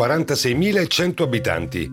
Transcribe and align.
...46.100 0.00 1.22
abitanti, 1.24 1.92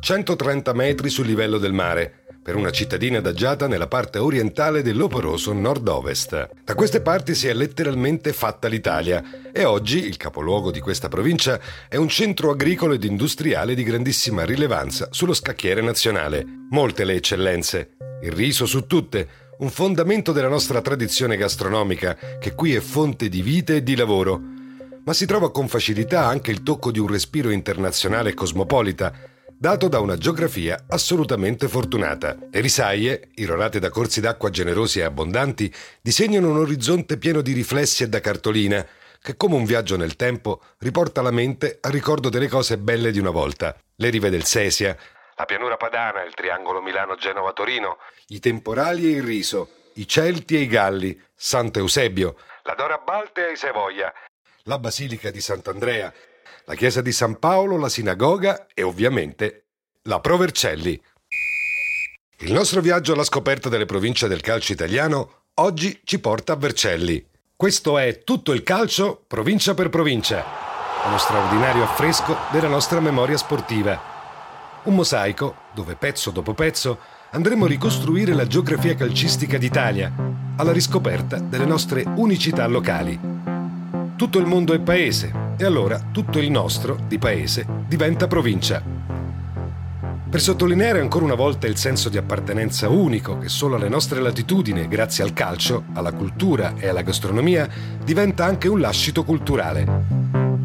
130 0.00 0.72
metri 0.72 1.08
sul 1.08 1.24
livello 1.24 1.58
del 1.58 1.72
mare, 1.72 2.24
per 2.42 2.56
una 2.56 2.72
cittadina 2.72 3.18
adagiata 3.18 3.68
nella 3.68 3.86
parte 3.86 4.18
orientale 4.18 4.82
dell'oporoso 4.82 5.52
nord-ovest. 5.52 6.50
Da 6.64 6.74
queste 6.74 7.00
parti 7.00 7.32
si 7.36 7.46
è 7.46 7.54
letteralmente 7.54 8.32
fatta 8.32 8.66
l'Italia 8.66 9.22
e 9.52 9.64
oggi 9.64 10.04
il 10.04 10.16
capoluogo 10.16 10.72
di 10.72 10.80
questa 10.80 11.06
provincia 11.06 11.60
è 11.88 11.94
un 11.94 12.08
centro 12.08 12.50
agricolo 12.50 12.94
ed 12.94 13.04
industriale 13.04 13.76
di 13.76 13.84
grandissima 13.84 14.44
rilevanza 14.44 15.06
sullo 15.12 15.32
scacchiere 15.32 15.80
nazionale. 15.80 16.44
Molte 16.70 17.04
le 17.04 17.14
eccellenze, 17.14 17.90
il 18.22 18.32
riso 18.32 18.66
su 18.66 18.84
tutte, 18.88 19.28
un 19.58 19.70
fondamento 19.70 20.32
della 20.32 20.48
nostra 20.48 20.80
tradizione 20.80 21.36
gastronomica 21.36 22.18
che 22.40 22.52
qui 22.56 22.74
è 22.74 22.80
fonte 22.80 23.28
di 23.28 23.42
vita 23.42 23.74
e 23.74 23.84
di 23.84 23.94
lavoro. 23.94 24.53
Ma 25.04 25.12
si 25.12 25.26
trova 25.26 25.50
con 25.50 25.68
facilità 25.68 26.24
anche 26.24 26.50
il 26.50 26.62
tocco 26.62 26.90
di 26.90 26.98
un 26.98 27.08
respiro 27.08 27.50
internazionale 27.50 28.30
e 28.30 28.34
cosmopolita, 28.34 29.12
dato 29.46 29.86
da 29.88 30.00
una 30.00 30.16
geografia 30.16 30.86
assolutamente 30.88 31.68
fortunata. 31.68 32.38
Le 32.50 32.60
risaie, 32.60 33.28
irorate 33.34 33.78
da 33.78 33.90
corsi 33.90 34.22
d'acqua 34.22 34.48
generosi 34.48 35.00
e 35.00 35.02
abbondanti, 35.02 35.70
disegnano 36.00 36.48
un 36.48 36.56
orizzonte 36.56 37.18
pieno 37.18 37.42
di 37.42 37.52
riflessi 37.52 38.02
e 38.02 38.08
da 38.08 38.20
cartolina, 38.20 38.86
che 39.20 39.36
come 39.36 39.56
un 39.56 39.64
viaggio 39.64 39.98
nel 39.98 40.16
tempo 40.16 40.62
riporta 40.78 41.20
la 41.20 41.30
mente 41.30 41.78
al 41.82 41.92
ricordo 41.92 42.30
delle 42.30 42.48
cose 42.48 42.78
belle 42.78 43.10
di 43.10 43.18
una 43.18 43.30
volta. 43.30 43.76
Le 43.96 44.08
rive 44.08 44.30
del 44.30 44.44
Sesia, 44.44 44.96
la 45.36 45.44
pianura 45.44 45.76
padana, 45.76 46.22
il 46.22 46.32
triangolo 46.32 46.80
Milano-Genova-Torino, 46.80 47.98
i 48.28 48.40
temporali 48.40 49.12
e 49.12 49.16
il 49.16 49.22
riso, 49.22 49.68
i 49.94 50.08
Celti 50.08 50.56
e 50.56 50.60
i 50.60 50.66
Galli, 50.66 51.20
Sant'Eusebio, 51.34 52.36
la 52.62 52.74
Dora 52.74 52.96
Balte 53.04 53.48
e 53.48 53.52
i 53.52 53.56
Savoia, 53.56 54.10
la 54.66 54.78
Basilica 54.78 55.30
di 55.30 55.42
Sant'Andrea, 55.42 56.12
la 56.64 56.74
chiesa 56.74 57.02
di 57.02 57.12
San 57.12 57.38
Paolo, 57.38 57.76
la 57.76 57.90
sinagoga 57.90 58.66
e 58.72 58.82
ovviamente 58.82 59.66
la 60.04 60.20
Provercelli. 60.20 61.00
Il 62.38 62.52
nostro 62.52 62.80
viaggio 62.80 63.12
alla 63.12 63.24
scoperta 63.24 63.68
delle 63.68 63.84
province 63.84 64.26
del 64.26 64.40
calcio 64.40 64.72
italiano 64.72 65.48
oggi 65.54 66.00
ci 66.04 66.18
porta 66.18 66.54
a 66.54 66.56
Vercelli. 66.56 67.22
Questo 67.54 67.98
è 67.98 68.24
tutto 68.24 68.52
il 68.52 68.62
calcio 68.62 69.22
provincia 69.26 69.74
per 69.74 69.90
provincia, 69.90 70.42
uno 71.06 71.18
straordinario 71.18 71.84
affresco 71.84 72.34
della 72.50 72.68
nostra 72.68 73.00
memoria 73.00 73.36
sportiva. 73.36 74.12
Un 74.84 74.94
mosaico 74.94 75.56
dove 75.74 75.94
pezzo 75.94 76.30
dopo 76.30 76.54
pezzo 76.54 76.98
andremo 77.32 77.66
a 77.66 77.68
ricostruire 77.68 78.32
la 78.32 78.46
geografia 78.46 78.94
calcistica 78.94 79.58
d'Italia, 79.58 80.10
alla 80.56 80.72
riscoperta 80.72 81.38
delle 81.38 81.66
nostre 81.66 82.02
unicità 82.16 82.66
locali. 82.66 83.53
Tutto 84.16 84.38
il 84.38 84.46
mondo 84.46 84.72
è 84.74 84.78
paese 84.78 85.32
e 85.56 85.64
allora 85.64 85.98
tutto 86.12 86.38
il 86.38 86.48
nostro, 86.48 86.96
di 87.08 87.18
paese, 87.18 87.66
diventa 87.88 88.28
provincia. 88.28 88.80
Per 90.30 90.40
sottolineare 90.40 91.00
ancora 91.00 91.24
una 91.24 91.34
volta 91.34 91.66
il 91.66 91.76
senso 91.76 92.08
di 92.08 92.16
appartenenza 92.16 92.88
unico 92.88 93.38
che 93.38 93.48
solo 93.48 93.74
alle 93.74 93.88
nostre 93.88 94.20
latitudini, 94.20 94.86
grazie 94.86 95.24
al 95.24 95.32
calcio, 95.32 95.86
alla 95.94 96.12
cultura 96.12 96.74
e 96.76 96.86
alla 96.86 97.02
gastronomia, 97.02 97.68
diventa 98.04 98.44
anche 98.44 98.68
un 98.68 98.78
lascito 98.78 99.24
culturale. 99.24 99.84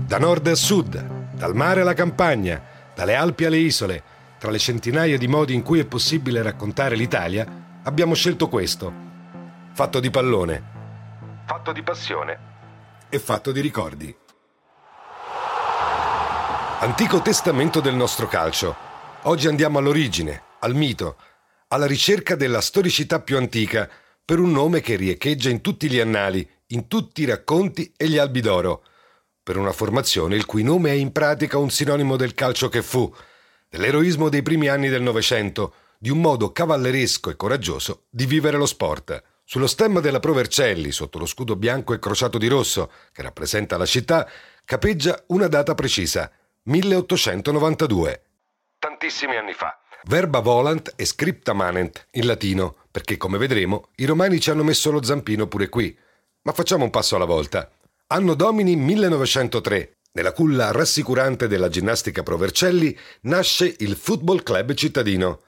Da 0.06 0.20
nord 0.20 0.46
a 0.46 0.56
sud, 0.56 1.04
dal 1.34 1.56
mare 1.56 1.82
alla 1.82 1.96
campagna, 1.96 2.62
dalle 2.94 3.16
Alpi 3.16 3.46
alle 3.46 3.58
isole, 3.58 4.04
tra 4.38 4.52
le 4.52 4.60
centinaia 4.60 5.18
di 5.18 5.28
modi 5.28 5.56
in 5.56 5.64
cui 5.64 5.80
è 5.80 5.86
possibile 5.86 6.44
raccontare 6.44 6.96
l'Italia, 6.96 7.48
abbiamo 7.82 8.14
scelto 8.14 8.48
questo. 8.48 8.94
Fatto 9.74 10.00
di 10.00 10.12
pallone. 10.12 10.64
Fatto 11.46 11.72
di 11.72 11.82
passione 11.82 12.50
è 13.10 13.18
fatto 13.18 13.52
di 13.52 13.60
ricordi. 13.60 14.16
Antico 16.82 17.22
testamento 17.22 17.82
del 17.82 17.96
nostro 17.96 18.28
calcio. 18.28 18.76
Oggi 19.24 19.48
andiamo 19.48 19.80
all'origine, 19.80 20.44
al 20.60 20.76
mito, 20.76 21.18
alla 21.70 21.88
ricerca 21.88 22.36
della 22.36 22.62
storicità 22.62 23.20
più 23.20 23.36
antica, 23.38 23.90
per 24.24 24.40
un 24.40 24.52
nome 24.52 24.80
che 24.80 24.96
riecheggia 24.96 25.50
in 25.50 25.62
tutti 25.62 25.90
gli 25.90 26.00
annali, 26.00 26.48
in 26.68 26.88
tutti 26.88 27.24
i 27.24 27.26
racconti 27.26 27.92
e 27.98 28.08
gli 28.08 28.18
albi 28.18 28.42
d'oro, 28.42 28.84
per 29.42 29.58
una 29.58 29.72
formazione 29.72 30.36
il 30.36 30.46
cui 30.46 30.62
nome 30.62 30.92
è 30.92 30.94
in 30.94 31.12
pratica 31.12 31.58
un 31.58 31.72
sinonimo 31.72 32.16
del 32.16 32.36
calcio 32.36 32.70
che 32.70 32.84
fu, 32.84 33.12
dell'eroismo 33.68 34.30
dei 34.30 34.44
primi 34.44 34.68
anni 34.68 34.88
del 34.88 35.02
Novecento, 35.02 35.74
di 35.98 36.12
un 36.12 36.22
modo 36.22 36.52
cavalleresco 36.52 37.32
e 37.32 37.36
coraggioso 37.36 38.04
di 38.10 38.28
vivere 38.28 38.58
lo 38.58 38.68
sport. 38.68 39.22
Sullo 39.52 39.66
stemma 39.66 40.00
della 40.00 40.20
Provercelli, 40.20 40.92
sotto 40.92 41.18
lo 41.18 41.26
scudo 41.26 41.56
bianco 41.56 41.96
e 41.96 41.98
crociato 41.98 42.38
di 42.38 42.46
rosso 42.46 42.92
che 43.12 43.24
rappresenta 43.24 43.78
la 43.78 43.86
città, 43.88 44.30
capeggia 44.64 45.24
una 45.30 45.48
data 45.48 45.74
precisa, 45.74 46.32
1892. 46.66 48.22
Tantissimi 48.78 49.36
anni 49.36 49.54
fa. 49.54 49.76
Verba 50.04 50.42
volant 50.42 50.94
e 50.96 51.04
scripta 51.04 51.54
manent 51.54 52.10
in 52.12 52.28
latino, 52.28 52.76
perché 52.92 53.18
come 53.18 53.40
vedremo 53.40 53.88
i 53.96 54.06
romani 54.06 54.40
ci 54.40 54.52
hanno 54.52 54.64
messo 54.64 54.92
lo 54.92 55.02
zampino 55.02 55.48
pure 55.48 55.68
qui. 55.68 55.98
Ma 56.44 56.52
facciamo 56.52 56.84
un 56.84 56.92
passo 56.92 57.16
alla 57.16 57.26
volta. 57.26 57.72
Anno 58.06 58.36
domini 58.36 58.76
1903. 58.76 59.94
Nella 60.12 60.32
culla 60.32 60.70
rassicurante 60.70 61.48
della 61.48 61.70
ginnastica 61.70 62.22
Provercelli 62.22 62.96
nasce 63.22 63.74
il 63.80 63.96
Football 63.96 64.44
Club 64.44 64.76
cittadino. 64.76 65.42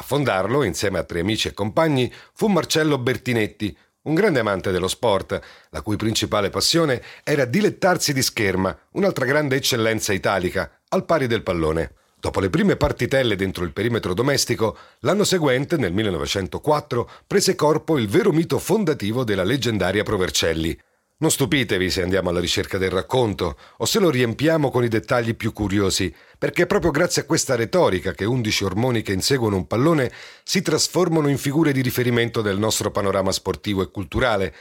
A 0.00 0.02
fondarlo, 0.02 0.62
insieme 0.62 0.98
a 0.98 1.04
tre 1.04 1.20
amici 1.20 1.48
e 1.48 1.52
compagni, 1.52 2.10
fu 2.32 2.46
Marcello 2.46 2.96
Bertinetti, 2.96 3.76
un 4.04 4.14
grande 4.14 4.38
amante 4.38 4.70
dello 4.70 4.88
sport, 4.88 5.38
la 5.68 5.82
cui 5.82 5.96
principale 5.96 6.48
passione 6.48 7.02
era 7.22 7.44
dilettarsi 7.44 8.14
di 8.14 8.22
scherma, 8.22 8.74
un'altra 8.92 9.26
grande 9.26 9.56
eccellenza 9.56 10.14
italica, 10.14 10.80
al 10.88 11.04
pari 11.04 11.26
del 11.26 11.42
pallone. 11.42 11.96
Dopo 12.18 12.40
le 12.40 12.48
prime 12.48 12.76
partitelle 12.76 13.36
dentro 13.36 13.62
il 13.62 13.74
perimetro 13.74 14.14
domestico, 14.14 14.74
l'anno 15.00 15.24
seguente, 15.24 15.76
nel 15.76 15.92
1904, 15.92 17.10
prese 17.26 17.54
corpo 17.54 17.98
il 17.98 18.08
vero 18.08 18.32
mito 18.32 18.58
fondativo 18.58 19.22
della 19.22 19.44
leggendaria 19.44 20.02
Provercelli, 20.02 20.78
non 21.20 21.30
stupitevi 21.30 21.90
se 21.90 22.02
andiamo 22.02 22.30
alla 22.30 22.40
ricerca 22.40 22.78
del 22.78 22.90
racconto 22.90 23.58
o 23.76 23.84
se 23.84 23.98
lo 23.98 24.10
riempiamo 24.10 24.70
con 24.70 24.84
i 24.84 24.88
dettagli 24.88 25.34
più 25.34 25.52
curiosi, 25.52 26.14
perché 26.38 26.62
è 26.62 26.66
proprio 26.66 26.90
grazie 26.90 27.22
a 27.22 27.24
questa 27.26 27.56
retorica 27.56 28.12
che 28.12 28.24
undici 28.24 28.64
ormoni 28.64 29.02
che 29.02 29.12
inseguono 29.12 29.56
un 29.56 29.66
pallone 29.66 30.10
si 30.42 30.62
trasformano 30.62 31.28
in 31.28 31.36
figure 31.36 31.72
di 31.72 31.82
riferimento 31.82 32.40
del 32.40 32.58
nostro 32.58 32.90
panorama 32.90 33.32
sportivo 33.32 33.82
e 33.82 33.90
culturale. 33.90 34.54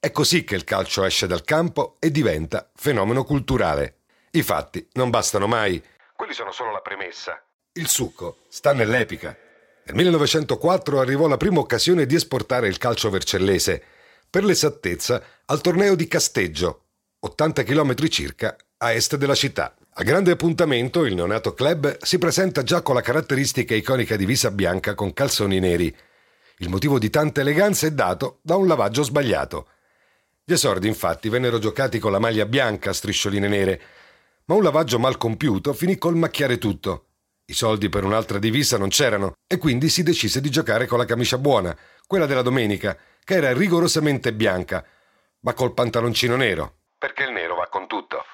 È 0.00 0.10
così 0.10 0.44
che 0.44 0.54
il 0.54 0.64
calcio 0.64 1.04
esce 1.04 1.26
dal 1.26 1.44
campo 1.44 1.96
e 1.98 2.10
diventa 2.10 2.70
fenomeno 2.74 3.24
culturale. 3.24 3.96
I 4.30 4.42
fatti 4.42 4.88
non 4.92 5.10
bastano 5.10 5.46
mai, 5.46 5.82
quelli 6.16 6.32
sono 6.32 6.52
solo 6.52 6.72
la 6.72 6.80
premessa. 6.80 7.42
Il 7.72 7.86
succo 7.86 8.38
sta 8.48 8.72
nell'epica. 8.72 9.36
Nel 9.84 9.94
1904 9.94 11.00
arrivò 11.00 11.26
la 11.28 11.36
prima 11.36 11.60
occasione 11.60 12.06
di 12.06 12.14
esportare 12.14 12.66
il 12.66 12.78
calcio 12.78 13.10
vercellese 13.10 13.82
per 14.30 14.44
l'esattezza 14.44 15.22
al 15.46 15.60
torneo 15.60 15.94
di 15.94 16.06
Casteggio, 16.06 16.84
80 17.20 17.62
km 17.62 18.08
circa 18.08 18.56
a 18.78 18.92
est 18.92 19.16
della 19.16 19.34
città. 19.34 19.74
A 19.94 20.02
grande 20.02 20.30
appuntamento 20.30 21.04
il 21.04 21.14
neonato 21.14 21.54
club 21.54 21.96
si 22.02 22.18
presenta 22.18 22.62
già 22.62 22.82
con 22.82 22.94
la 22.94 23.00
caratteristica 23.00 23.74
iconica 23.74 24.16
divisa 24.16 24.50
bianca 24.50 24.94
con 24.94 25.12
calzoni 25.12 25.58
neri. 25.58 25.94
Il 26.58 26.68
motivo 26.68 26.98
di 26.98 27.10
tanta 27.10 27.40
eleganza 27.40 27.86
è 27.86 27.90
dato 27.90 28.38
da 28.42 28.56
un 28.56 28.66
lavaggio 28.66 29.02
sbagliato. 29.02 29.68
Gli 30.44 30.52
esordi 30.52 30.86
infatti 30.86 31.28
vennero 31.28 31.58
giocati 31.58 31.98
con 31.98 32.12
la 32.12 32.18
maglia 32.18 32.46
bianca 32.46 32.90
a 32.90 32.94
striscioline 32.94 33.48
nere, 33.48 33.80
ma 34.44 34.54
un 34.54 34.62
lavaggio 34.62 34.98
mal 34.98 35.16
compiuto 35.16 35.72
finì 35.72 35.98
col 35.98 36.16
macchiare 36.16 36.58
tutto. 36.58 37.06
I 37.46 37.54
soldi 37.54 37.88
per 37.88 38.04
un'altra 38.04 38.38
divisa 38.38 38.76
non 38.76 38.90
c'erano 38.90 39.32
e 39.46 39.56
quindi 39.56 39.88
si 39.88 40.02
decise 40.02 40.40
di 40.40 40.50
giocare 40.50 40.86
con 40.86 40.98
la 40.98 41.06
camicia 41.06 41.38
buona, 41.38 41.76
quella 42.06 42.26
della 42.26 42.42
domenica, 42.42 42.96
che 43.28 43.34
era 43.34 43.52
rigorosamente 43.52 44.32
bianca, 44.32 44.82
ma 45.40 45.52
col 45.52 45.74
pantaloncino 45.74 46.34
nero, 46.34 46.76
perché 46.96 47.24
il 47.24 47.32
nero 47.32 47.56
va 47.56 47.68
con 47.68 47.86
tutto. 47.86 48.24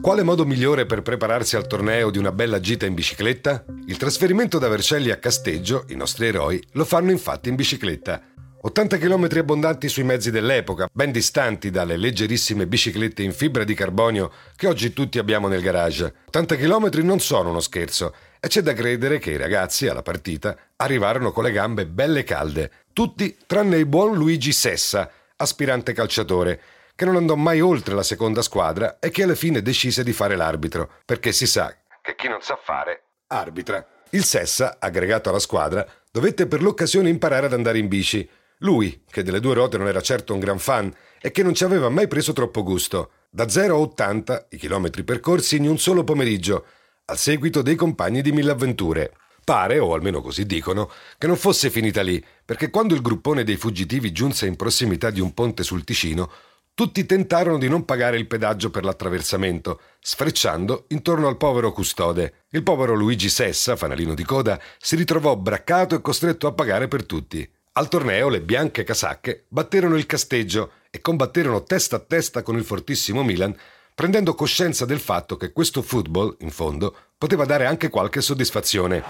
Quale 0.00 0.22
modo 0.22 0.46
migliore 0.46 0.86
per 0.86 1.02
prepararsi 1.02 1.56
al 1.56 1.66
torneo 1.66 2.08
di 2.08 2.16
una 2.16 2.32
bella 2.32 2.58
gita 2.58 2.86
in 2.86 2.94
bicicletta? 2.94 3.66
Il 3.84 3.98
trasferimento 3.98 4.58
da 4.58 4.68
Vercelli 4.68 5.10
a 5.10 5.18
Casteggio, 5.18 5.84
i 5.88 5.94
nostri 5.94 6.28
eroi, 6.28 6.66
lo 6.72 6.86
fanno 6.86 7.10
infatti 7.10 7.50
in 7.50 7.54
bicicletta. 7.54 8.22
80 8.66 8.98
km 8.98 9.28
abbondanti 9.38 9.88
sui 9.88 10.02
mezzi 10.02 10.32
dell'epoca, 10.32 10.88
ben 10.92 11.12
distanti 11.12 11.70
dalle 11.70 11.96
leggerissime 11.96 12.66
biciclette 12.66 13.22
in 13.22 13.32
fibra 13.32 13.62
di 13.62 13.74
carbonio 13.74 14.32
che 14.56 14.66
oggi 14.66 14.92
tutti 14.92 15.20
abbiamo 15.20 15.46
nel 15.46 15.62
garage. 15.62 16.12
80 16.26 16.56
km 16.56 16.88
non 17.04 17.20
sono 17.20 17.50
uno 17.50 17.60
scherzo 17.60 18.12
e 18.40 18.48
c'è 18.48 18.62
da 18.62 18.72
credere 18.72 19.20
che 19.20 19.30
i 19.30 19.36
ragazzi 19.36 19.86
alla 19.86 20.02
partita 20.02 20.56
arrivarono 20.74 21.30
con 21.30 21.44
le 21.44 21.52
gambe 21.52 21.86
belle 21.86 22.24
calde, 22.24 22.72
tutti 22.92 23.36
tranne 23.46 23.76
il 23.76 23.86
buon 23.86 24.16
Luigi 24.16 24.50
Sessa, 24.50 25.12
aspirante 25.36 25.92
calciatore, 25.92 26.60
che 26.96 27.04
non 27.04 27.14
andò 27.14 27.36
mai 27.36 27.60
oltre 27.60 27.94
la 27.94 28.02
seconda 28.02 28.42
squadra 28.42 28.98
e 28.98 29.10
che 29.10 29.22
alla 29.22 29.36
fine 29.36 29.62
decise 29.62 30.02
di 30.02 30.12
fare 30.12 30.34
l'arbitro, 30.34 30.90
perché 31.04 31.30
si 31.30 31.46
sa 31.46 31.72
che 32.02 32.16
chi 32.16 32.26
non 32.26 32.42
sa 32.42 32.58
fare 32.60 33.02
arbitra. 33.28 33.86
Il 34.10 34.24
Sessa, 34.24 34.78
aggregato 34.80 35.28
alla 35.28 35.38
squadra, 35.38 35.86
dovette 36.10 36.48
per 36.48 36.62
l'occasione 36.62 37.08
imparare 37.08 37.46
ad 37.46 37.52
andare 37.52 37.78
in 37.78 37.86
bici 37.86 38.28
lui, 38.60 39.02
che 39.10 39.22
delle 39.22 39.40
due 39.40 39.54
ruote 39.54 39.76
non 39.76 39.86
era 39.86 40.00
certo 40.00 40.32
un 40.32 40.40
gran 40.40 40.58
fan 40.58 40.92
e 41.20 41.30
che 41.30 41.42
non 41.42 41.54
ci 41.54 41.64
aveva 41.64 41.90
mai 41.90 42.08
preso 42.08 42.32
troppo 42.32 42.62
gusto, 42.62 43.10
da 43.28 43.48
0 43.48 43.74
a 43.74 43.78
80 43.78 44.46
i 44.50 44.56
chilometri 44.56 45.04
percorsi 45.04 45.56
in 45.56 45.68
un 45.68 45.78
solo 45.78 46.04
pomeriggio, 46.04 46.64
al 47.06 47.18
seguito 47.18 47.60
dei 47.60 47.74
compagni 47.74 48.22
di 48.22 48.32
mille 48.32 48.52
avventure. 48.52 49.12
Pare, 49.44 49.78
o 49.78 49.92
almeno 49.94 50.22
così 50.22 50.46
dicono, 50.46 50.90
che 51.18 51.26
non 51.26 51.36
fosse 51.36 51.70
finita 51.70 52.02
lì, 52.02 52.22
perché 52.44 52.70
quando 52.70 52.94
il 52.94 53.02
gruppone 53.02 53.44
dei 53.44 53.56
fuggitivi 53.56 54.10
giunse 54.10 54.46
in 54.46 54.56
prossimità 54.56 55.10
di 55.10 55.20
un 55.20 55.34
ponte 55.34 55.62
sul 55.62 55.84
Ticino, 55.84 56.30
tutti 56.74 57.06
tentarono 57.06 57.58
di 57.58 57.68
non 57.68 57.84
pagare 57.84 58.16
il 58.16 58.26
pedaggio 58.26 58.70
per 58.70 58.84
l'attraversamento, 58.84 59.80
sfrecciando 60.00 60.86
intorno 60.88 61.28
al 61.28 61.36
povero 61.36 61.72
custode. 61.72 62.44
Il 62.50 62.62
povero 62.62 62.94
Luigi 62.94 63.28
Sessa, 63.28 63.76
fanalino 63.76 64.14
di 64.14 64.24
coda, 64.24 64.60
si 64.78 64.96
ritrovò 64.96 65.36
braccato 65.36 65.94
e 65.94 66.00
costretto 66.00 66.46
a 66.46 66.52
pagare 66.52 66.88
per 66.88 67.06
tutti. 67.06 67.48
Al 67.78 67.88
torneo 67.88 68.30
le 68.30 68.40
bianche 68.40 68.84
casacche 68.84 69.44
batterono 69.48 69.96
il 69.96 70.06
casteggio 70.06 70.70
e 70.90 71.02
combatterono 71.02 71.62
testa 71.62 71.96
a 71.96 71.98
testa 71.98 72.42
con 72.42 72.56
il 72.56 72.64
fortissimo 72.64 73.22
Milan, 73.22 73.54
prendendo 73.94 74.34
coscienza 74.34 74.86
del 74.86 74.98
fatto 74.98 75.36
che 75.36 75.52
questo 75.52 75.82
football, 75.82 76.36
in 76.38 76.50
fondo, 76.50 76.96
poteva 77.18 77.44
dare 77.44 77.66
anche 77.66 77.90
qualche 77.90 78.22
soddisfazione. 78.22 79.02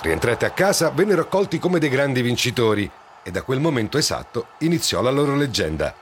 Rientrati 0.00 0.44
a 0.44 0.50
casa, 0.50 0.90
vennero 0.90 1.20
accolti 1.22 1.60
come 1.60 1.78
dei 1.78 1.88
grandi 1.88 2.20
vincitori 2.20 2.90
e 3.22 3.30
da 3.30 3.42
quel 3.42 3.60
momento 3.60 3.98
esatto 3.98 4.48
iniziò 4.58 5.02
la 5.02 5.10
loro 5.12 5.36
leggenda. 5.36 5.94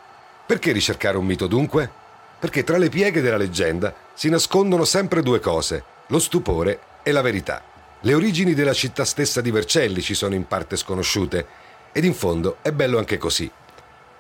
Perché 0.46 0.72
ricercare 0.72 1.19
un 1.19 1.26
mito 1.26 1.46
dunque? 1.46 1.90
Perché 2.38 2.64
tra 2.64 2.78
le 2.78 2.88
pieghe 2.88 3.20
della 3.20 3.37
leggenda 3.37 3.94
si 4.14 4.31
nascondono 4.31 4.87
sempre 4.87 5.22
due 5.22 5.40
cose, 5.40 5.84
lo 6.06 6.19
stupore 6.19 6.81
e 7.02 7.12
la 7.12 7.20
verità. 7.20 7.69
Le 8.02 8.14
origini 8.14 8.55
della 8.55 8.73
città 8.73 9.05
stessa 9.05 9.43
di 9.43 9.50
Vercelli 9.50 10.00
ci 10.00 10.14
sono 10.14 10.35
in 10.35 10.47
parte 10.47 10.76
sconosciute 10.76 11.47
ed 11.93 12.05
in 12.05 12.14
fondo 12.14 12.56
è 12.62 12.73
bello 12.73 12.97
anche 12.97 13.19
così. 13.19 13.50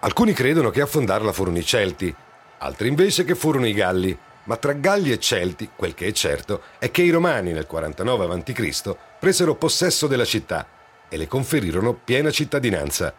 Alcuni 0.00 0.34
credono 0.34 0.68
che 0.68 0.82
a 0.82 0.86
fondarla 0.86 1.32
furono 1.32 1.56
i 1.56 1.64
Celti, 1.64 2.14
altri 2.58 2.88
invece 2.88 3.24
che 3.24 3.34
furono 3.34 3.66
i 3.66 3.72
Galli, 3.72 4.16
ma 4.44 4.56
tra 4.56 4.74
Galli 4.74 5.12
e 5.12 5.18
Celti 5.18 5.70
quel 5.74 5.94
che 5.94 6.08
è 6.08 6.12
certo 6.12 6.60
è 6.78 6.90
che 6.90 7.00
i 7.00 7.08
Romani 7.08 7.52
nel 7.52 7.66
49 7.66 8.26
a.C. 8.26 8.96
presero 9.18 9.54
possesso 9.54 10.06
della 10.06 10.26
città 10.26 10.66
e 11.08 11.16
le 11.16 11.26
conferirono 11.26 11.94
piena 11.94 12.30
cittadinanza. 12.30 13.14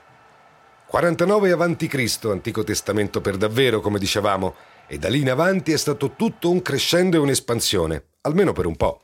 49 0.85 1.51
a.C., 1.53 2.19
Antico 2.25 2.63
Testamento 2.63 3.19
per 3.19 3.37
davvero, 3.37 3.81
come 3.81 3.97
dicevamo, 3.97 4.53
e 4.85 4.99
da 4.99 5.09
lì 5.09 5.21
in 5.21 5.31
avanti 5.31 5.71
è 5.71 5.77
stato 5.77 6.11
tutto 6.15 6.51
un 6.51 6.61
crescendo 6.61 7.17
e 7.17 7.19
un'espansione, 7.19 8.03
almeno 8.21 8.53
per 8.53 8.67
un 8.67 8.75
po'. 8.75 9.01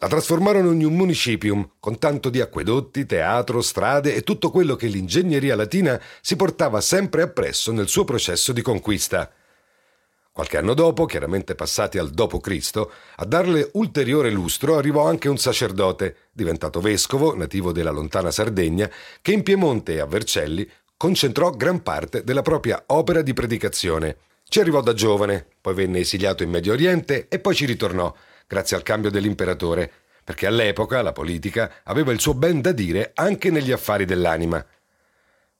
La 0.00 0.06
trasformarono 0.06 0.70
in 0.70 0.84
un 0.84 0.94
municipium 0.94 1.72
con 1.80 1.98
tanto 1.98 2.30
di 2.30 2.40
acquedotti, 2.40 3.04
teatro, 3.04 3.60
strade 3.60 4.14
e 4.14 4.22
tutto 4.22 4.52
quello 4.52 4.76
che 4.76 4.86
l'ingegneria 4.86 5.56
latina 5.56 6.00
si 6.20 6.36
portava 6.36 6.80
sempre 6.80 7.22
appresso 7.22 7.72
nel 7.72 7.88
suo 7.88 8.04
processo 8.04 8.52
di 8.52 8.62
conquista. 8.62 9.28
Qualche 10.30 10.56
anno 10.56 10.74
dopo, 10.74 11.04
chiaramente 11.04 11.56
passati 11.56 11.98
al 11.98 12.10
dopo 12.10 12.38
Cristo, 12.38 12.92
a 13.16 13.24
darle 13.24 13.70
ulteriore 13.72 14.30
lustro 14.30 14.76
arrivò 14.76 15.04
anche 15.04 15.28
un 15.28 15.36
sacerdote, 15.36 16.28
diventato 16.30 16.80
vescovo, 16.80 17.34
nativo 17.34 17.72
della 17.72 17.90
lontana 17.90 18.30
Sardegna, 18.30 18.88
che 19.20 19.32
in 19.32 19.42
Piemonte 19.42 19.94
e 19.94 19.98
a 19.98 20.06
Vercelli 20.06 20.70
concentrò 20.96 21.50
gran 21.50 21.82
parte 21.82 22.22
della 22.22 22.42
propria 22.42 22.84
opera 22.86 23.20
di 23.20 23.32
predicazione. 23.32 24.18
Ci 24.44 24.60
arrivò 24.60 24.80
da 24.80 24.94
giovane, 24.94 25.44
poi 25.60 25.74
venne 25.74 25.98
esiliato 25.98 26.44
in 26.44 26.50
Medio 26.50 26.72
Oriente 26.72 27.26
e 27.28 27.40
poi 27.40 27.56
ci 27.56 27.66
ritornò 27.66 28.14
grazie 28.48 28.76
al 28.76 28.82
cambio 28.82 29.10
dell'imperatore, 29.10 29.92
perché 30.24 30.46
all'epoca 30.46 31.02
la 31.02 31.12
politica 31.12 31.80
aveva 31.84 32.10
il 32.10 32.20
suo 32.20 32.34
ben 32.34 32.60
da 32.60 32.72
dire 32.72 33.12
anche 33.14 33.50
negli 33.50 33.70
affari 33.70 34.04
dell'anima. 34.04 34.64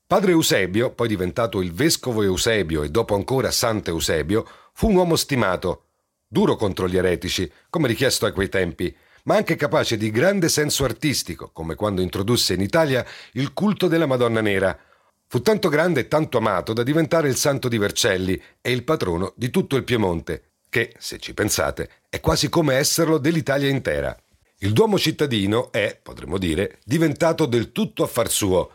Padre 0.06 0.30
Eusebio, 0.32 0.90
poi 0.90 1.06
diventato 1.06 1.60
il 1.60 1.72
vescovo 1.72 2.22
Eusebio 2.22 2.82
e 2.82 2.90
dopo 2.90 3.14
ancora 3.14 3.50
Santo 3.50 3.90
Eusebio, 3.90 4.48
fu 4.72 4.88
un 4.88 4.96
uomo 4.96 5.16
stimato, 5.16 5.84
duro 6.26 6.56
contro 6.56 6.88
gli 6.88 6.96
eretici, 6.96 7.50
come 7.68 7.88
richiesto 7.88 8.24
a 8.24 8.32
quei 8.32 8.48
tempi, 8.48 8.94
ma 9.24 9.36
anche 9.36 9.56
capace 9.56 9.98
di 9.98 10.10
grande 10.10 10.48
senso 10.48 10.84
artistico, 10.84 11.50
come 11.52 11.74
quando 11.74 12.00
introdusse 12.00 12.54
in 12.54 12.62
Italia 12.62 13.04
il 13.32 13.52
culto 13.52 13.86
della 13.86 14.06
Madonna 14.06 14.40
Nera. 14.40 14.78
Fu 15.26 15.42
tanto 15.42 15.68
grande 15.68 16.00
e 16.00 16.08
tanto 16.08 16.38
amato 16.38 16.72
da 16.72 16.82
diventare 16.82 17.28
il 17.28 17.36
santo 17.36 17.68
di 17.68 17.76
Vercelli 17.76 18.42
e 18.62 18.72
il 18.72 18.84
patrono 18.84 19.34
di 19.36 19.50
tutto 19.50 19.76
il 19.76 19.84
Piemonte, 19.84 20.52
che, 20.68 20.94
se 20.98 21.18
ci 21.18 21.34
pensate, 21.34 21.90
è 22.08 22.20
quasi 22.20 22.48
come 22.48 22.74
esserlo 22.74 23.18
dell'Italia 23.18 23.68
intera. 23.68 24.16
Il 24.58 24.72
Duomo 24.72 24.98
cittadino 24.98 25.70
è, 25.70 25.98
potremmo 26.02 26.38
dire, 26.38 26.78
diventato 26.84 27.46
del 27.46 27.72
tutto 27.72 28.02
affar 28.02 28.28
suo. 28.28 28.72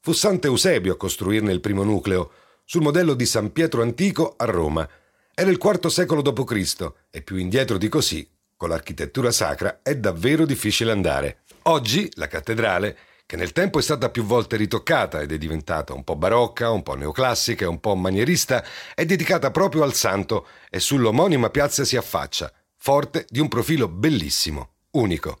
Fu 0.00 0.12
Sant'Eusebio 0.12 0.92
a 0.92 0.96
costruirne 0.96 1.52
il 1.52 1.60
primo 1.60 1.82
nucleo, 1.82 2.32
sul 2.64 2.82
modello 2.82 3.14
di 3.14 3.26
San 3.26 3.52
Pietro 3.52 3.82
Antico 3.82 4.34
a 4.36 4.44
Roma. 4.44 4.88
Era 5.34 5.50
il 5.50 5.58
IV 5.62 5.86
secolo 5.86 6.22
d.C. 6.22 6.92
e 7.10 7.22
più 7.22 7.36
indietro 7.36 7.78
di 7.78 7.88
così, 7.88 8.28
con 8.56 8.68
l'architettura 8.68 9.30
sacra, 9.30 9.80
è 9.82 9.96
davvero 9.96 10.46
difficile 10.46 10.92
andare. 10.92 11.42
Oggi 11.62 12.10
la 12.14 12.26
cattedrale 12.26 12.96
che 13.26 13.36
nel 13.36 13.52
tempo 13.52 13.78
è 13.78 13.82
stata 13.82 14.10
più 14.10 14.24
volte 14.24 14.56
ritoccata 14.56 15.20
ed 15.20 15.32
è 15.32 15.38
diventata 15.38 15.94
un 15.94 16.04
po' 16.04 16.16
barocca, 16.16 16.70
un 16.70 16.82
po' 16.82 16.94
neoclassica 16.94 17.64
e 17.64 17.68
un 17.68 17.80
po' 17.80 17.94
manierista, 17.94 18.64
è 18.94 19.04
dedicata 19.04 19.50
proprio 19.50 19.82
al 19.82 19.94
santo 19.94 20.46
e 20.68 20.78
sull'omonima 20.78 21.50
piazza 21.50 21.84
si 21.84 21.96
affaccia, 21.96 22.52
forte 22.76 23.24
di 23.28 23.40
un 23.40 23.48
profilo 23.48 23.88
bellissimo, 23.88 24.74
unico. 24.92 25.38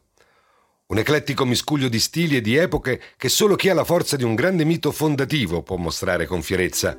Un 0.86 0.98
eclettico 0.98 1.44
miscuglio 1.44 1.88
di 1.88 1.98
stili 1.98 2.36
e 2.36 2.40
di 2.40 2.56
epoche 2.56 3.00
che 3.16 3.28
solo 3.28 3.56
chi 3.56 3.68
ha 3.68 3.74
la 3.74 3.84
forza 3.84 4.16
di 4.16 4.24
un 4.24 4.34
grande 4.34 4.64
mito 4.64 4.90
fondativo 4.92 5.62
può 5.62 5.76
mostrare 5.76 6.26
con 6.26 6.42
fierezza. 6.42 6.96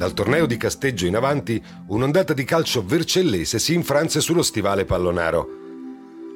Dal 0.00 0.14
torneo 0.14 0.46
di 0.46 0.56
Casteggio 0.56 1.04
in 1.04 1.14
avanti, 1.14 1.62
un'ondata 1.88 2.32
di 2.32 2.44
calcio 2.44 2.82
vercellese 2.82 3.58
si 3.58 3.74
infranse 3.74 4.22
sullo 4.22 4.40
stivale 4.40 4.86
pallonaro. 4.86 5.46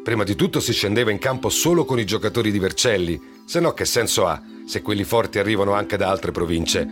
Prima 0.03 0.23
di 0.23 0.35
tutto 0.35 0.61
si 0.61 0.75
scendeva 0.75 1.11
in 1.11 1.19
campo 1.19 1.49
solo 1.49 1.87
con 1.87 1.99
i 1.99 2.05
giocatori 2.05 2.51
di 2.51 2.59
Vercelli, 2.59 3.19
se 3.47 3.61
no 3.61 3.73
che 3.73 3.87
senso 3.87 4.27
ha 4.27 4.39
se 4.67 4.83
quelli 4.83 5.03
forti 5.03 5.39
arrivano 5.39 5.73
anche 5.73 5.97
da 5.97 6.11
altre 6.11 6.31
province? 6.31 6.87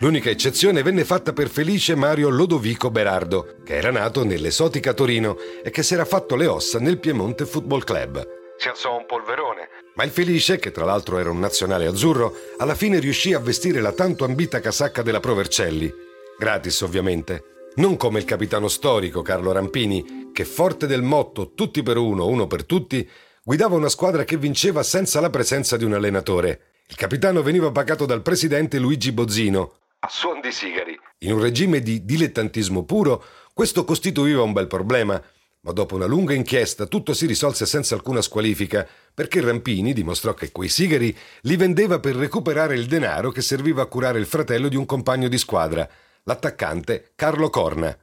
L'unica 0.00 0.28
eccezione 0.28 0.82
venne 0.82 1.04
fatta 1.04 1.32
per 1.32 1.48
felice 1.48 1.94
Mario 1.94 2.30
Lodovico 2.30 2.90
Berardo, 2.90 3.58
che 3.64 3.76
era 3.76 3.92
nato 3.92 4.24
nell'esotica 4.24 4.92
Torino 4.92 5.36
e 5.62 5.70
che 5.70 5.84
si 5.84 5.94
era 5.94 6.04
fatto 6.04 6.34
le 6.34 6.48
ossa 6.48 6.80
nel 6.80 6.98
Piemonte 6.98 7.46
Football 7.46 7.84
Club. 7.84 8.26
Si 8.56 8.66
alzò 8.66 8.96
un 8.96 9.06
polverone, 9.06 9.68
ma 9.94 10.04
il 10.04 10.10
Felice, 10.10 10.58
che 10.58 10.70
tra 10.70 10.84
l'altro 10.84 11.18
era 11.18 11.30
un 11.30 11.38
nazionale 11.38 11.86
azzurro, 11.86 12.34
alla 12.58 12.74
fine 12.74 12.98
riuscì 12.98 13.32
a 13.32 13.38
vestire 13.38 13.80
la 13.80 13.92
tanto 13.92 14.24
ambita 14.24 14.60
casacca 14.60 15.02
della 15.02 15.20
Provercelli. 15.20 15.92
Gratis, 16.38 16.80
ovviamente. 16.80 17.44
Non 17.76 17.96
come 17.96 18.18
il 18.18 18.24
capitano 18.24 18.68
storico 18.68 19.22
Carlo 19.22 19.52
Rampini, 19.52 20.30
che 20.32 20.44
forte 20.44 20.86
del 20.86 21.02
motto 21.02 21.52
tutti 21.54 21.82
per 21.82 21.96
uno, 21.96 22.26
uno 22.26 22.46
per 22.46 22.64
tutti, 22.64 23.08
guidava 23.42 23.76
una 23.76 23.88
squadra 23.88 24.24
che 24.24 24.36
vinceva 24.36 24.82
senza 24.82 25.20
la 25.20 25.30
presenza 25.30 25.76
di 25.76 25.84
un 25.84 25.94
allenatore. 25.94 26.82
Il 26.88 26.96
capitano 26.96 27.42
veniva 27.42 27.70
pagato 27.72 28.06
dal 28.06 28.22
presidente 28.22 28.78
Luigi 28.78 29.10
Bozzino, 29.10 29.78
a 30.00 30.08
suon 30.10 30.40
di 30.40 30.52
sigari. 30.52 30.98
In 31.20 31.32
un 31.32 31.40
regime 31.40 31.80
di 31.80 32.04
dilettantismo 32.04 32.84
puro, 32.84 33.24
questo 33.54 33.84
costituiva 33.84 34.42
un 34.42 34.52
bel 34.52 34.66
problema, 34.66 35.22
ma 35.64 35.72
dopo 35.72 35.94
una 35.94 36.06
lunga 36.06 36.34
inchiesta 36.34 36.86
tutto 36.86 37.14
si 37.14 37.26
risolse 37.26 37.66
senza 37.66 37.94
alcuna 37.94 38.20
squalifica, 38.20 38.86
perché 39.12 39.40
Rampini 39.40 39.92
dimostrò 39.92 40.34
che 40.34 40.52
quei 40.52 40.68
sigari 40.68 41.16
li 41.42 41.56
vendeva 41.56 41.98
per 42.00 42.16
recuperare 42.16 42.74
il 42.74 42.86
denaro 42.86 43.30
che 43.30 43.40
serviva 43.40 43.82
a 43.82 43.86
curare 43.86 44.18
il 44.18 44.26
fratello 44.26 44.68
di 44.68 44.76
un 44.76 44.84
compagno 44.84 45.28
di 45.28 45.38
squadra, 45.38 45.88
l'attaccante 46.24 47.12
Carlo 47.14 47.48
Corna. 47.50 47.96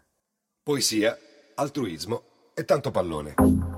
Poesia, 0.63 1.17
altruismo 1.55 2.23
e 2.53 2.65
tanto 2.65 2.89
pallone. 2.91 3.70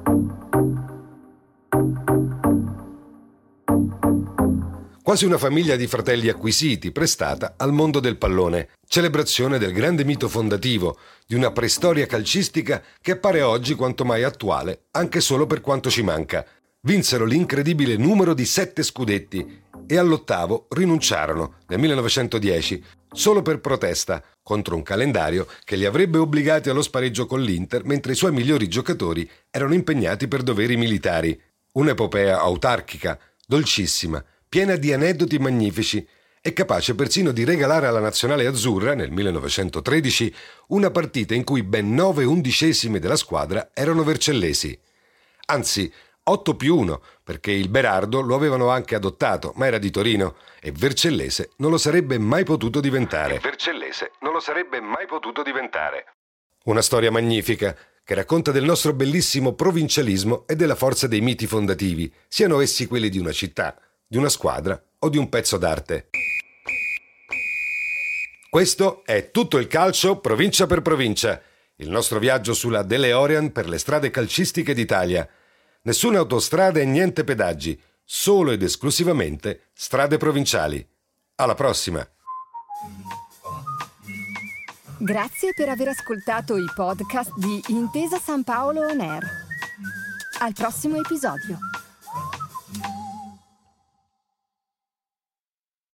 Quasi 5.04 5.26
una 5.26 5.38
famiglia 5.38 5.76
di 5.76 5.86
fratelli 5.86 6.30
acquisiti, 6.30 6.94
prestata 6.94 7.56
al 7.58 7.74
mondo 7.74 8.00
del 8.00 8.18
pallone, 8.18 8.70
celebrazione 8.88 9.58
del 9.60 9.74
grande 9.74 10.06
mito 10.06 10.30
fondativo 10.30 10.98
di 11.28 11.36
una 11.36 11.52
preistoria 11.52 12.06
calcistica 12.06 12.82
che 13.02 13.12
appare 13.12 13.42
oggi 13.42 13.76
quanto 13.76 14.06
mai 14.06 14.24
attuale, 14.24 14.86
anche 14.92 15.20
solo 15.20 15.46
per 15.46 15.60
quanto 15.60 15.90
ci 15.90 16.04
manca. 16.04 16.46
Vinsero 16.86 17.26
l'incredibile 17.26 17.98
numero 17.98 18.34
di 18.34 18.46
sette 18.46 18.82
scudetti 18.82 19.62
e 19.86 19.98
all'ottavo 19.98 20.68
rinunciarono 20.70 21.56
nel 21.68 21.80
1910 21.80 22.84
solo 23.12 23.42
per 23.42 23.60
protesta 23.60 24.24
contro 24.42 24.76
un 24.76 24.84
calendario 24.84 25.48
che 25.66 25.76
li 25.76 25.86
avrebbe 25.86 26.18
obbligati 26.18 26.70
allo 26.70 26.82
spareggio 26.82 27.26
con 27.26 27.42
l'Inter 27.42 27.84
mentre 27.84 28.14
i 28.14 28.16
suoi 28.16 28.32
migliori 28.32 28.70
giocatori 28.70 29.30
erano 29.52 29.74
impegnati 29.74 30.30
per 30.30 30.44
doveri 30.44 30.78
militari. 30.78 31.40
Un'epopea 31.74 32.40
autarchica, 32.40 33.20
dolcissima, 33.46 34.24
piena 34.54 34.76
di 34.76 34.94
aneddoti 34.94 35.40
magnifici 35.40 36.08
e 36.40 36.54
capace 36.54 36.94
persino 36.94 37.32
di 37.32 37.44
regalare 37.44 37.88
alla 37.88 38.00
nazionale 38.00 38.46
azzurra, 38.46 38.94
nel 38.94 39.10
1913, 39.10 40.32
una 40.68 40.92
partita 40.92 41.34
in 41.34 41.44
cui 41.44 41.64
ben 41.64 41.92
nove 41.92 42.24
undicesimi 42.24 43.00
della 43.00 43.16
squadra 43.16 43.72
erano 43.74 44.04
vercellesi. 44.04 44.80
Anzi, 45.48 45.92
8 46.26 46.56
più 46.56 46.78
1, 46.78 47.02
perché 47.24 47.50
il 47.50 47.68
Berardo 47.68 48.22
lo 48.22 48.36
avevano 48.36 48.70
anche 48.70 48.94
adottato, 48.94 49.54
ma 49.56 49.66
era 49.66 49.80
di 49.80 49.90
Torino 49.90 50.36
e 50.62 50.72
Vercellese 50.72 51.54
non 51.56 51.72
lo 51.72 51.80
sarebbe 51.80 52.20
mai 52.20 52.44
potuto 52.44 52.80
diventare. 52.80 53.40
Vercellese 53.40 54.12
non 54.22 54.34
lo 54.34 54.40
sarebbe 54.40 54.80
mai 54.80 55.08
potuto 55.08 55.42
diventare. 55.42 56.14
Una 56.66 56.84
storia 56.84 57.10
magnifica 57.10 57.76
che 58.04 58.14
racconta 58.14 58.52
del 58.52 58.66
nostro 58.66 58.94
bellissimo 58.94 59.54
provincialismo 59.54 60.44
e 60.46 60.56
della 60.56 60.76
forza 60.76 61.08
dei 61.08 61.22
miti 61.22 61.48
fondativi, 61.48 62.14
siano 62.28 62.60
essi 62.60 62.86
quelli 62.86 63.10
di 63.10 63.18
una 63.18 63.32
città, 63.32 63.76
di 64.14 64.20
una 64.20 64.30
squadra 64.30 64.80
o 65.00 65.10
di 65.10 65.18
un 65.18 65.28
pezzo 65.28 65.58
d'arte. 65.58 66.10
Questo 68.48 69.04
è 69.06 69.32
tutto 69.32 69.58
il 69.58 69.66
calcio 69.66 70.20
provincia 70.20 70.68
per 70.68 70.84
provincia, 70.84 71.42
il 71.78 71.90
nostro 71.90 72.20
viaggio 72.20 72.54
sulla 72.54 72.84
DeLeorean 72.84 73.52
per 73.52 73.68
le 73.68 73.80
strade 73.80 74.12
calcistiche 74.12 74.76
d'Italia. 74.76 75.28
Nessuna 75.82 76.20
autostrada 76.20 76.80
e 76.80 76.86
niente 76.86 77.24
pedaggi, 77.24 77.82
solo 78.04 78.52
ed 78.52 78.62
esclusivamente 78.62 79.70
strade 79.74 80.18
provinciali. 80.18 80.88
Alla 81.38 81.56
prossima! 81.56 82.08
Grazie 85.00 85.54
per 85.56 85.70
aver 85.70 85.88
ascoltato 85.88 86.56
i 86.56 86.70
podcast 86.76 87.32
di 87.36 87.60
Intesa 87.70 88.20
San 88.20 88.44
Paolo 88.44 88.82
On 88.82 89.00
Air. 89.00 89.24
Al 90.42 90.54
prossimo 90.54 90.98
episodio. 90.98 91.58